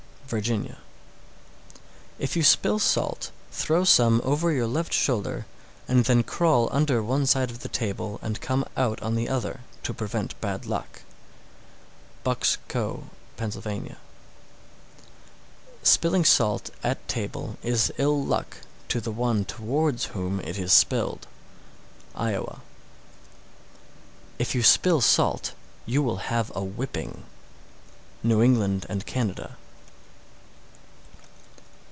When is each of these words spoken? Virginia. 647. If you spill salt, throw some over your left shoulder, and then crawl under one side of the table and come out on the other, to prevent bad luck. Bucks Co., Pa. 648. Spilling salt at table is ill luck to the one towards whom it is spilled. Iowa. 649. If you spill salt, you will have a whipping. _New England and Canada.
Virginia. 0.31 0.77
647. 2.19 2.23
If 2.23 2.35
you 2.37 2.41
spill 2.43 2.79
salt, 2.79 3.31
throw 3.51 3.83
some 3.83 4.21
over 4.23 4.49
your 4.53 4.65
left 4.65 4.93
shoulder, 4.93 5.45
and 5.89 6.05
then 6.05 6.23
crawl 6.23 6.69
under 6.71 7.03
one 7.03 7.25
side 7.25 7.51
of 7.51 7.59
the 7.59 7.67
table 7.67 8.17
and 8.21 8.39
come 8.39 8.63
out 8.77 9.03
on 9.03 9.15
the 9.15 9.27
other, 9.27 9.59
to 9.83 9.93
prevent 9.93 10.39
bad 10.39 10.65
luck. 10.65 11.01
Bucks 12.23 12.59
Co., 12.69 13.09
Pa. 13.35 13.49
648. 13.49 13.97
Spilling 15.83 16.23
salt 16.23 16.69
at 16.81 17.05
table 17.09 17.57
is 17.61 17.91
ill 17.97 18.23
luck 18.23 18.55
to 18.87 19.01
the 19.01 19.11
one 19.11 19.43
towards 19.43 20.05
whom 20.15 20.39
it 20.39 20.57
is 20.57 20.71
spilled. 20.71 21.27
Iowa. 22.15 22.61
649. 24.37 24.37
If 24.39 24.55
you 24.55 24.63
spill 24.63 25.01
salt, 25.01 25.51
you 25.85 26.01
will 26.01 26.21
have 26.31 26.55
a 26.55 26.63
whipping. 26.63 27.25
_New 28.23 28.41
England 28.45 28.85
and 28.87 29.05
Canada. 29.05 29.57